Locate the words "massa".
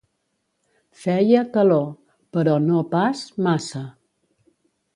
3.49-3.83